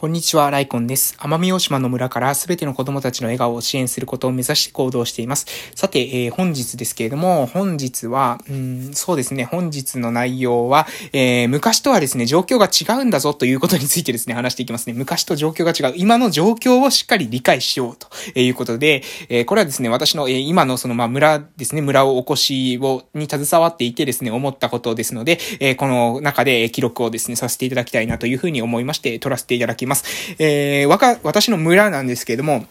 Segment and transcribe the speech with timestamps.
[0.00, 1.14] こんにちは、ライコンです。
[1.18, 5.44] 奄美大島の村からすべての子供たちの笑顔を支援することを目指して行動しています。
[5.74, 14.94] さて、えー、本日ですけれども、本日は、うん、そうですね、本日の内容は、えー、昔とはですね、状況が違うんだぞということについてですね、話していきますね。
[14.94, 15.94] 昔と状況が違う。
[15.98, 18.08] 今の状況をしっかり理解しようと
[18.40, 29.89] いうことで、えー、これはですね、私の、え今のその、まあ、村ですね、村を起こしを、に携わっていてですね、思ったことですので、えこの中で記録をですね、させていただきたいなというふうに思いまして、取らせていただきます。
[29.90, 30.34] ます。
[30.38, 32.64] えー、わか、私の村なんですけれども、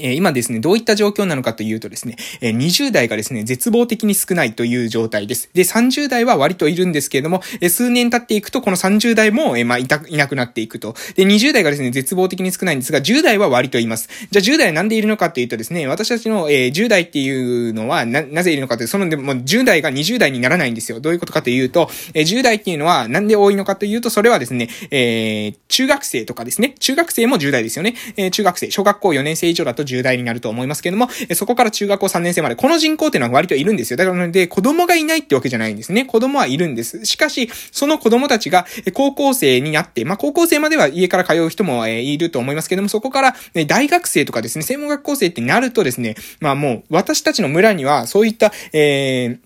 [0.00, 5.50] え今ですね、どういった状況なのかというとですね、え20代がですね、絶望的に少ないという状態です。
[5.54, 10.94] で、30代は割といるんですけれども、え数年経っていくと、この30代も、えまあ、いた、いなくなっていくと。
[11.14, 14.08] で、20代がですね、絶望的に少ないんですが、10代は割といます。
[14.30, 21.00] じゃあ10代はなんでいるのかというとですね、私たちの、え10代っていうのは、な、なぜいるのかという、その、でも、10代が20代にならないんですよ。
[21.00, 27.94] どういうことかというと、え10代っていうのは、なんで多いのかというと、それはですね、えー、中学生とかですね、中学生も10代ですよね。
[28.16, 30.82] え、中学生、小学校4年生以上だと10代になると思います。
[30.82, 33.96] けども、そこから中学校3年生まで、この人口っていうのは割といるんですよ。
[33.96, 36.04] だからで、子供がいないってわけじゃないんですね。
[36.04, 37.04] 子供はいるんです。
[37.04, 49.45] しかし、その子供たちが高校生になって、まあ、高校生までは家から通う人もえいると思いますけども、そこからね大学生とかですね、専門学校生ってなるとですね、まあもう、私たちの村には、そういった、えー、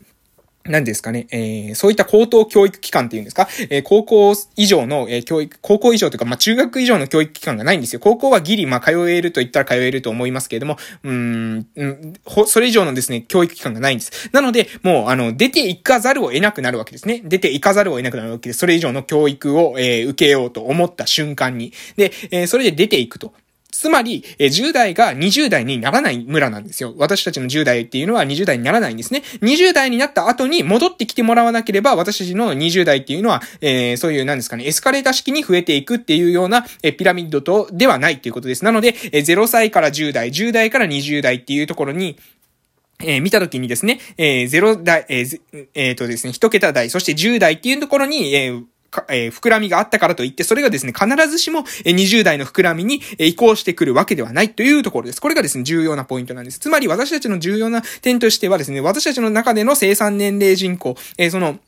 [0.71, 8.01] 何ですかね、えー、そういった高等教育機関っていうんですか、えー、高校以上の、えー、教育、高校以上というか、まあ、中学以上の教育機関がないんですよ。
[8.01, 11.67] 高校はギリ、まあ、通えると言ったら通えると思いますけれども、うん、ん、
[12.47, 14.31] それ以上のですね、教育機関がないんです。
[14.33, 17.21] なので、もう、あの、出て行かざるを得なくなるわけですね。
[17.25, 18.61] 出て行かざるを得なくなるわけです。
[18.61, 21.73] それ以上の教育を、えー、受けようと思った瞬間に。
[21.97, 23.33] で、えー、それで出ていくと。
[23.71, 26.95] つまり、え10代が20代にならない村なんですよ。
[26.97, 29.23] 私たちの10代っていうのは20代にならないんですね。
[29.43, 38.65] 20代になった後に戻ってきてもらわなければ、私たちの20代っていうのは、えー、そういう、なんですかね、エスカレーター式に増えていくっていうような、えピラミッドと、ではないっていうことです。
[38.65, 42.17] なので、え0歳から10代、10代から20代っていうところに、
[43.03, 45.41] えー、見たときにですね、えー、0代、えー、
[45.75, 48.65] えー、とですね、1桁台、そして10代っていうところに、えー、
[49.09, 55.21] えー、膨らみがあったからといって、それがですね、必ずしも、えー、20代の膨らみに、えー、移行してくるわけではないというところです。
[55.21, 56.59] これがですね、重要なポイントなんです。
[56.59, 61.59] つまり、私たちの重要な点としてはですね、私たちの中での生産年齢人口、えー、その、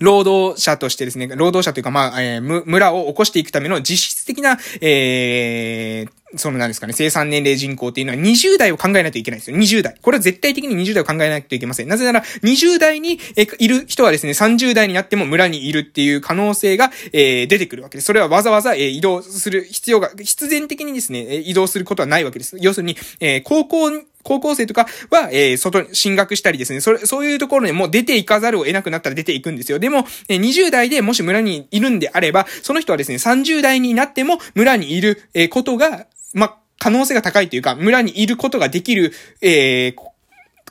[0.00, 9.56] 労働者としてですね、労働者というか、まあ、えー、村を起こしていくための実質的な、えー、そのなんですかね、生産年齢人口っていうのは20代を考えないといけないんですよ。
[9.56, 9.96] 20代。
[10.00, 11.88] これは絶対的に20代を考えないといけません。
[11.88, 13.18] なぜなら、20代に
[13.58, 18.06] いる人はですね、30代になっても村にいるっていう可能性が、えー、出てくるわけです。
[18.06, 22.56] それはわざわざ、えー、移動する必要が、必然的にですね、移動することはないわけです。
[22.60, 23.90] 要するに、えー、高校
[24.24, 29.78] 高校生とかは、えー、外、進学したりですね、それ、そういうところにもう出ていかざるを得なくなったら出ていくんですよ。
[29.78, 40.14] でも、えー、20代でもし村にいるんであれば、その人はですね、30代になっても村にいる、えー、ことが、ま、可能性が高いというか、村にいることができる、えー、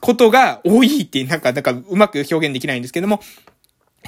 [0.01, 3.21] ことが多いって、なんか、なんか、うまく表現できないんですけども、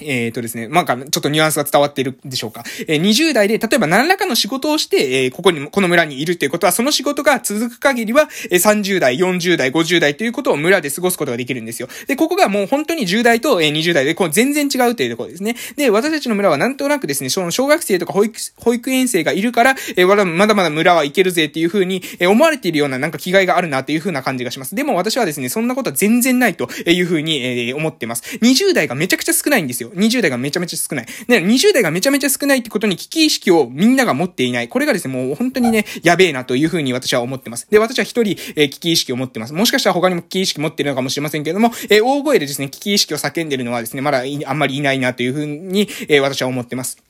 [0.01, 2.63] えっ、ー、とですね、まあ、ちょっとニュアンスが伝わっているでしょうか。
[2.87, 11.87] えー、20代で、例えば何らかの仕事をして、えー、ここに、この村にいるっていうことは、その仕事が続く限りは、えー、30代、40代、50代ということを村で過ごすことができるんですよ。
[12.07, 15.55] で、ここがもう本当に10代と、えー、20代で、こう全然違うというところですね。
[15.75, 24.75] で、私たちの村はなんとなくですね、その小学生とか保育、保育園生がいるから、えー、まだまだ村はいけるぜっていうふうに、えー、思われているようななんか気概があるなというふうな感じがします。
[24.75, 28.37] でも私はですね、そんなことは全然ないというふうに、えー、思ってます。
[28.41, 29.84] 20代がめちゃくちゃ少ないんですよ。
[29.91, 31.05] 20代がめちゃめちゃめちゃ少ない。
[31.27, 34.67] ね、20代がめちゃめちゃ少ないってことに危機意識をみんなが持っていない。
[34.67, 37.67] これがですね、もう本当にね、やべえなというふうに私は思ってます。
[37.69, 39.53] で、私は一人、えー、危機意識を持ってます。
[39.53, 47.04] もしかしたら他にも危機意識持ってるのかもしれませんけれども、えー、大声でですね、危機意識を叫んでるのはですね、まだあんまりいないなというふうに、えー、私は思ってます。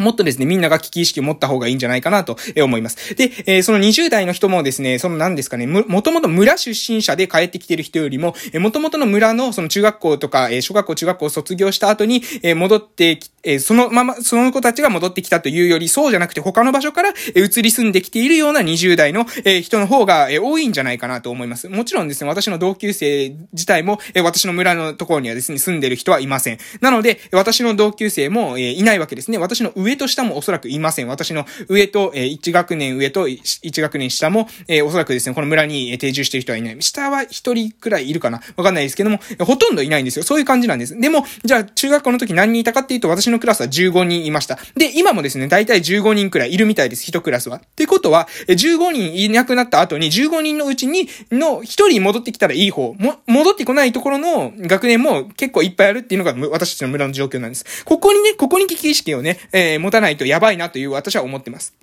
[0.00, 3.14] もっとですね、みんなが危機意識を持った方がいいんじゃないかなと思います。
[3.14, 21.68] で、えー、その20代の人もですね、その何ですかね、もともと村出身者で帰ってきてる人よりも、えー、もともとの村のその中学校とか、えー、小学校、中学校を卒業した後に、えー、戻ってき、えー、そのまま、その子たちが戻ってきたというより、そうじゃなくて他の場所から、え、移り住んできているような20代の、え、人の方が、え、多いんじゃないかなと思います。
[21.68, 26.58] もちろんですね、私の同級生自体も、え、私の村のところにはですね、住んでる人はいません。
[26.80, 29.38] なので、私の同級生も、え、いないわけですね。
[29.38, 31.08] 私の上上と下もおそらくいません。
[31.08, 36.82] 私の上と、えー、1学年上と1学年下も、えー、おそらくですね、この村に定住してる人はいない。
[36.82, 40.24] 下は1人くらいいるかなわかんないですけども、ほとんどいないんですよ。
[40.24, 40.98] そういう感じなんです。
[40.98, 44.58] でも、じゃあ、中学校の時何人いたかっていうと、私のクラスは15人いました。
[44.76, 47.10] で、今もですね、だいたい15人くらいいるみたいです。
[47.10, 47.56] 1クラスは。
[47.56, 57.84] ってことは、15人いなくなった後に、15人のうちに、の1人戻ってきたらいい方、も、戻ってこないところの学年も結構いっぱいあるっていうのが私たちの村の状況なんです。
[57.84, 61.74] ここにね、ここに危機意識をね、えー、持たないとやばいなという私は思ってます。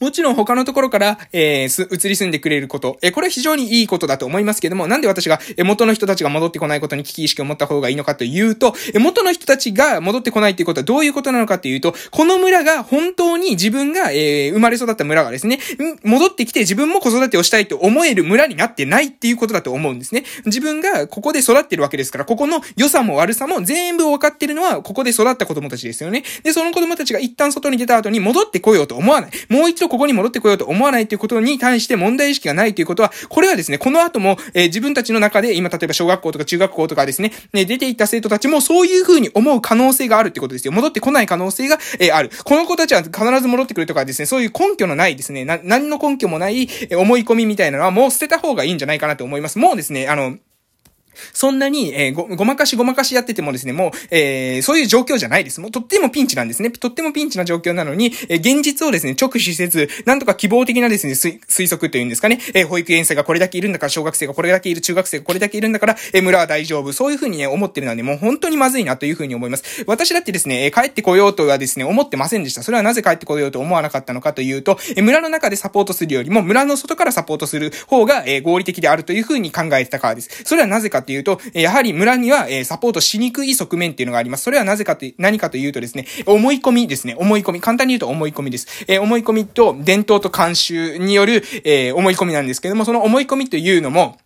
[0.00, 15.60] もちろん他のところから、えー、す、移り住んでくれること、えー、これは非常にいいことだと思いますけども、なんで私が、えー、元の人たちが戻ってこないことに危機意識を持った方がいいのかというと、えー、元の人たちが戻ってこないっていうことはどういうことなのかっていうと、この村が本当に自分が、えー、生まれ育った村がですね、
[16.04, 20.24] 戻ってきて自分も子育てをしたいと思える村になってないっていうことだと思うんですね。
[20.46, 26.22] 自分がここで育ってるわけですから、ここの良さも悪さも全部分かってるのは、ここで育った子供たちですよね。
[26.42, 29.30] で、その子供たちが一旦外に出た後に戻ってこようと思わない。
[29.48, 40.72] もう一度ここに戻ってこようと思わないということに対して問題意識がないということは、これはですね、この後も、えー、自分たちの中で、今例えば小学校とか中学校とかですね、ね出ていった生徒たちもそういう風に思う可能性があるってことですよ。
[40.72, 42.30] 戻ってこない可能性が、えー、ある。
[42.42, 49.58] この子たちは必ず戻ってくるとかですね、そういう根拠のないですね、な、何の根拠もない、え思い込みみたいなのはもう捨てた方がいいんじゃないかなと思います。
[49.58, 50.36] もうですね、あの、
[51.32, 55.60] そんなに、えー、ご、ごまかしごまかしやっててもですね、もう、えー、そういう状況じゃないです。
[55.60, 56.70] もうとってもピンチなんですね。
[56.70, 66.92] とってもピンチな状況なのに、えー、現実をですね、直視せず、なんとか希望的なですね、推測というんですかね、えー、保育園生がこれだけいるんだから、小学生がこれだけいる、中学生がこれだけいるんだから、えー、村は大丈夫。
[66.92, 69.84] そういうふうにね、思ってるのはね、もう本当にまずいなというふうに思います。
[69.86, 72.62] 私だってですね、えー、帰ってこようとはですね、思ってませんでした。
[72.62, 80.44] それはなぜ帰ってこようと思わなかったのかというと、えー、村の中でサポートするよりも、村の外からサポートする方が、えー、合理的であるというふうに考えてたからです。
[80.44, 84.44] それはなぜかというと、やはり村には、え、サポートしにくい側面っていうのがあります。
[84.44, 87.16] それはなぜかと、何かというとですね、思い込みですね。
[87.18, 87.62] 思い込み。
[87.62, 88.84] 簡単に言うと思い込みです。
[88.86, 94.18] えー、思い込みと伝統と慣習による、えー、思い込みなんですけども、その思い込みというのも、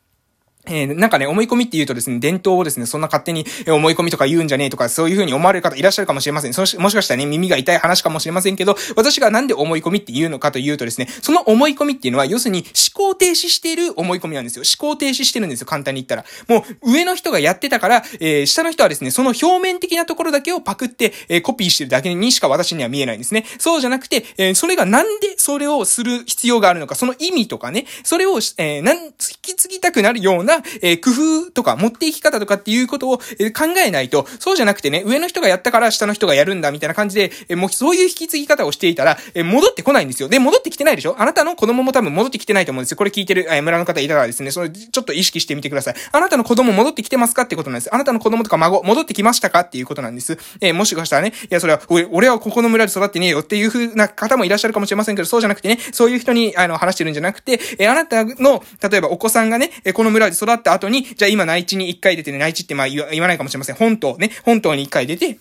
[0.67, 6.55] えー、なんかね、思い込みって言うとですね、伝統をですね、そんな勝手に思い込みとか言うんじゃねえとか、そういう風に思われる方いらっしゃるかもしれません。
[6.55, 12.65] そし、もしかしたらね、耳が痛い話かもしれませんけど、私がなんで思い込みって言うのかというとですね、その思い込みっていうのは、要するに
[12.95, 14.65] 思考停止している思い込みなんですよ。
[14.65, 16.25] 思考停止してるんですよ、簡単に言ったら。
[16.47, 23.45] もう、上の人がやってたから、えー、下の人はですね、その表面的なところだけをパクって、えー、コピーしてるだけにしか私には見えないんですね。
[23.59, 31.11] そうじゃなくて、え、それがなんでそれをする必要があるのか、その意味とかね、それを、えー、なん、引き継ぎたくなるような、えー、工
[31.47, 40.29] 夫とか持っていき方とかっていうことをえ考えないと、そうじゃなくてね、上の人がやったから下の人がやるんだみたいな感じで、えもうそういう引き継ぎ方をしていたら、え戻ってこないんですよ。
[40.29, 41.15] で、戻ってきてないでしょ？
[41.19, 42.97] あなたの子供も多分戻ってきてないと思うんですよ。
[42.97, 45.95] これ聞いてる、え村の方いたらですね、それちょっと意識してみてください。
[46.13, 47.95] あなたの子供戻ってきてますかってことなんです。
[47.95, 50.39] あなたの子供とか孫、戻ってきましたかっていうことなんです。
[50.61, 63.77] えもしかしたらね、いや、それは、俺はここの村で育ってねえよっていう風な方もいらっしゃるかもしれませんけど、そうじゃなくてね、そういう人に、あの、話してるんじゃなくて、えあなたの、例えばお子さんがね、えこの村で育った後に、じゃあ今内地に一回出てね、内地ってまあ言わないかもしれません。
[63.77, 65.39] 本島ね、本島に一回出て、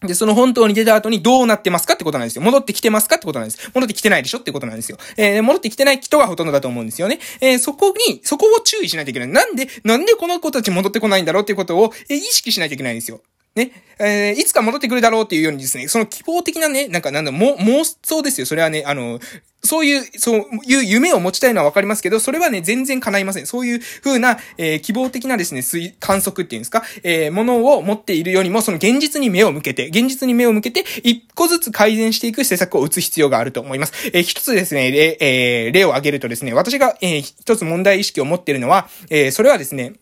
[0.00, 2.42] で、その本島に出た後にどうなってますかってことなんですよ。
[2.42, 3.70] 戻ってきてますかってことなんです。
[3.74, 4.98] 戻ってきてないでしょってことなんですよ。
[5.16, 7.18] えー、戻ってきてない人がほとんどだと思うんですよね。
[7.40, 9.28] えー、そこに、そこを注意しないといけない。
[9.28, 13.20] なんで、なんでこの子たち戻ってこないんだろうっていうことを、えー、意識しないといけないんですよ。
[13.56, 18.46] ね、えー、いつか戻ってくるだろうっていうようにですね、その希望的なね、なんかなんだ、も、妄想ですよ。
[18.46, 19.18] それはね、あの、
[19.62, 23.46] そういう、そういう夢を持ちたいのはわかりますけど、それはね、全然叶いません。
[23.46, 33.92] そういう風な、えー、希望的なですね、推、観測っていうんですか、えー、ものを持っているよりも、その現実に目を向けて、現実に目を向けて、一個ずつ改善していく施策を打つ必要があると思います。
[34.12, 39.94] えー、一つですね、例、えー、例を挙げるとですね、私が、えー、一つ問題意識を持っているのは、えー、それはですね、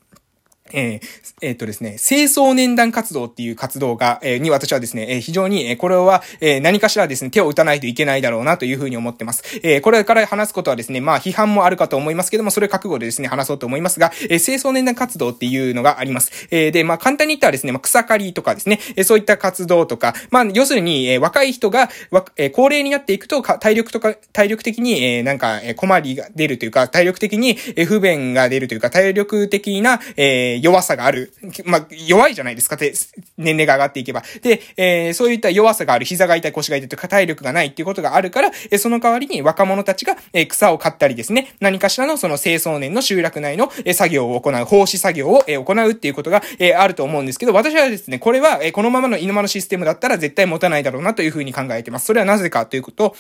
[0.73, 1.01] えー、
[1.43, 9.43] えー、っとですね、清掃年団活動っていう活動が、えー、に私はですね、えー、非常に、えー、これは、えー、何かしらですね、手を打たないといけないだろうなというふうに思ってます。
[9.63, 16.49] えー、これから話すことはですね、まあ批判もあるかと思いますけども、それ覚悟でですね、話そうと思いますが、えー、清掃年団活動っていうのがあります。
[16.51, 31.33] えー、で、まあ簡単に言ったらですね、まあ草刈りとかですね、えー、そういった活動とか、まあ要するに、えー、若い人が、わえー、高齢になっていくと、体力とか、体力的に、えー、なんか、え、困りが出るというか、体力的に、えー、不便が出るというか、体力的な、えー、弱さがある。
[31.65, 32.93] まあ、弱いじゃないですか、て、
[33.39, 34.23] 年齢が上がっていけば。
[34.43, 52.07] で、えー、そういった弱さがある、膝が痛い、腰が痛いとか体力がないっていうことがあるから、えー、その代わりに若者たちが、えー、草を刈ったりですね、何かしらのその清掃年の集落内の、えー、作業を行う、奉仕作業を、えー、行うっていうことが、えー、あると思うんですけど、私はですね、これは、えー、このままの犬間のシステムだったら絶対持たないだろうなというふうに考えてます。
[52.07, 53.15] それはなぜかということ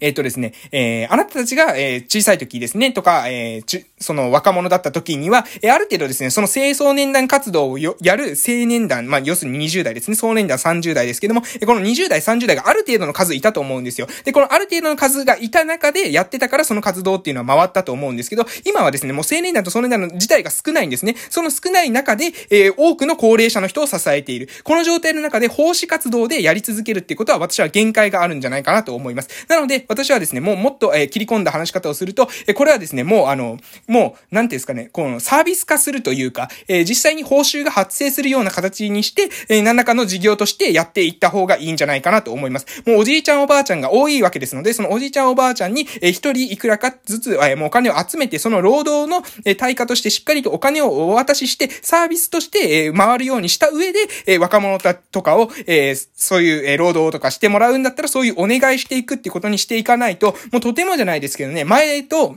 [0.00, 14.06] えっ、とですね、えー、あなたたちが、えー、小さい時ですね、とか、えー、ち、その若者だった時には、えー、ある程度ですね、その清掃年団活動をやる青年団、まあ、要するに20代ですね、総年団30代ですけども、えこの20代、30代がある程度の数いたと思うんですよ。
[14.24, 21.16] で、このある程度の数がいた中でやってたからその活動っていうのは回ったと思うんですけど、今はですね、もう青年団と総年団の自体が少ないんですね。
[21.30, 24.48] その少ない中で、えー、多くの高齢者の人を支えている。
[24.64, 29.28] この状態の中で奉仕活動でやり続けるっていうことは私は限界があるんじゃないかなと思います。
[29.48, 42.66] なので、で、私はですね、もうもっと、えー、切り込んだ話し方をすると、えー、これはですね、もうあの、もう、なんていうんですかね、このサービス化するというか、えー、実際に報酬が発生するような形にして、えー、何らかの事業としてやっていった方がいいんじゃないかなと思います。
[42.86, 54.78] もうおじいちゃんおばあちゃんが多いわけですので、そのおじいちゃんおばあちゃんに、えー、一人いくらかずつ、えー、もうお金を集めて、その労働の、えー、対価としてしっかりとお金をお渡しして、サービスとして、えー、回るようにした上で、えー、若者
[55.10, 62.36] とかを、えー、そういう、えー、労働とかしてもらうんだったら、そういうお願いしていくっていうことにしていかないと、もうとてもじゃないですけどね、前と、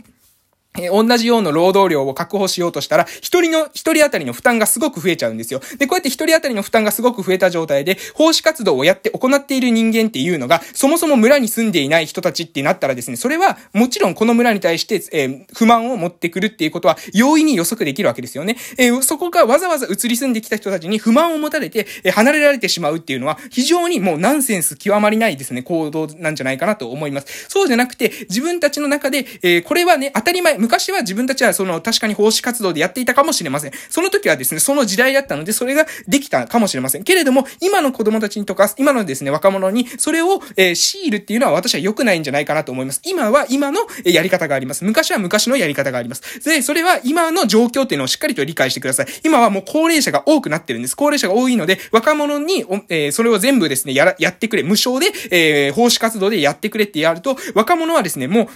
[0.78, 5.62] え同じような労働量を確保しようとしたら、一人の、一人当たりの負担がすごく増えちゃうんですよ。
[5.78, 18.58] で、こうやって一人当たりの負担がすごく増えた状態で、奉仕活動をやって行っている人間っていうのが、そもそも村に住んでいない人たちってなったらですね、それは、もちろんこの村に対して、えー、不満を持ってくるっていうことは、容易に予測できるわけですよね。
[18.78, 27.48] えー、そこがわざわざ移り住んできた人たちに不満を持たれて、えー、離れられてしまうっていうのは、非常にもうナンセンス極まりないですね、行動なんじゃないかなと思います。
[27.50, 33.72] そうじゃなくて、自分たちの中で、えこれはね、当たり前、昔は自分たちはその確かに奉仕活動でやっていたかもしれません。
[33.90, 37.04] その時はですね、その時代だったので、それができたかもしれません。
[37.04, 43.02] けれども、今の子供たちにとか、今のですね、若者に、それを、えー、強いるっていうのは私は良くないんじゃないかなと思います。
[43.06, 44.84] 今は今のやり方があります。
[44.84, 46.40] 昔は昔のやり方があります。
[46.44, 49.08] で、それは今の状況っていうのをしっかりと理解してください。
[49.24, 50.96] 今はもう高齢者が多くなってるんです。
[50.96, 54.64] 高齢者が多いので、若者に、えー、それを全部ですね、やら、やってくれ。
[54.64, 58.48] 無償で、えー、奉仕活動でやってくれってやると、若者はですね、もう、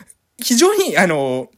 [0.42, 1.50] 非常に、あの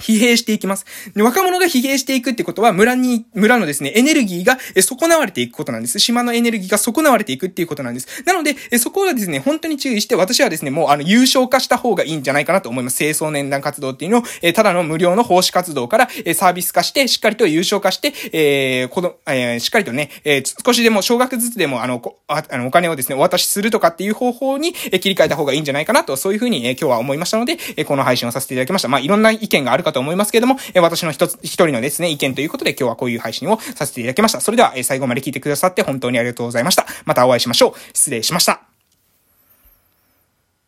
[0.00, 0.84] 疲弊していきます。
[1.14, 5.98] で若者が疲弊していくってことは、村に、村のですね、エネルギーが損なわれていくことなんです。
[5.98, 8.24] 島のエネルギーが損なわれていくっていうことなんです。
[8.24, 12.98] なので、そこはですね、本当に注意して、私はですね、もうあの、優勝化した方がいいんじゃないかなと思います。
[12.98, 28.88] 清掃年団活動っていうのを、えただの無料の奉仕活動から、えサービス化して、しっかりと優勝化して、えー、この、えー、しっかりとね、えー、少しでも、少額ずつでも、あの、ああの、お金をですね、お渡しするとかっていう方法に、え切り替えた方がいいんじゃないかなと、そういうふうに、え今日は思いましたので、えこの配信をさせていただきました。
[28.88, 34.40] まあ、いろんな意見があるかと思いますけれども、え私の一つ、一人のですね、意見ということで今日はこういう配信をさせていただきました。
[34.40, 36.86] それでは、え最後まで聞いてくださって本当にありがとうございました。
[37.04, 37.96] またお会いしましょう。
[37.96, 38.69] 失礼しました。